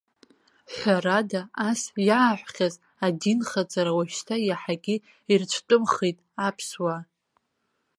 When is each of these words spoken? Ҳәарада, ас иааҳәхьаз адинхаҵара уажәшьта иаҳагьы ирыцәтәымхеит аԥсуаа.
Ҳәарада, 0.75 1.41
ас 1.69 1.81
иааҳәхьаз 2.07 2.75
адинхаҵара 3.05 3.91
уажәшьта 3.97 4.35
иаҳагьы 4.47 4.95
ирыцәтәымхеит 5.31 6.17
аԥсуаа. 6.47 6.99